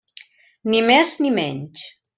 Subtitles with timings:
[0.71, 1.89] Ni més ni menys.